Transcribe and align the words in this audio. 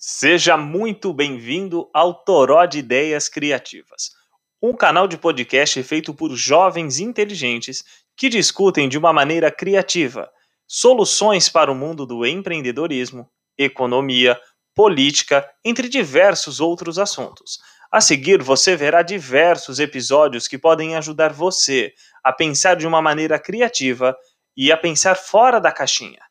Seja 0.00 0.56
muito 0.56 1.12
bem-vindo 1.12 1.90
ao 1.92 2.14
Toró 2.22 2.64
de 2.66 2.78
Ideias 2.78 3.28
Criativas, 3.28 4.10
um 4.62 4.72
canal 4.72 5.08
de 5.08 5.18
podcast 5.18 5.82
feito 5.82 6.14
por 6.14 6.36
jovens 6.36 7.00
inteligentes 7.00 7.82
que 8.16 8.28
discutem 8.28 8.88
de 8.88 8.96
uma 8.96 9.12
maneira 9.12 9.50
criativa 9.50 10.30
soluções 10.68 11.48
para 11.48 11.72
o 11.72 11.74
mundo 11.74 12.06
do 12.06 12.24
empreendedorismo, 12.24 13.28
economia, 13.58 14.40
política, 14.72 15.44
entre 15.64 15.88
diversos 15.88 16.60
outros 16.60 16.96
assuntos. 16.96 17.58
A 17.90 18.00
seguir, 18.00 18.40
você 18.40 18.76
verá 18.76 19.02
diversos 19.02 19.80
episódios 19.80 20.46
que 20.46 20.56
podem 20.56 20.94
ajudar 20.94 21.32
você 21.32 21.92
a 22.22 22.32
pensar 22.32 22.76
de 22.76 22.86
uma 22.86 23.02
maneira 23.02 23.36
criativa 23.36 24.16
e 24.56 24.70
a 24.70 24.76
pensar 24.76 25.16
fora 25.16 25.58
da 25.58 25.72
caixinha. 25.72 26.27